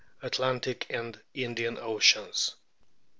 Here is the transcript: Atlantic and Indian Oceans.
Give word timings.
Atlantic 0.23 0.87
and 0.89 1.21
Indian 1.35 1.77
Oceans. 1.77 2.55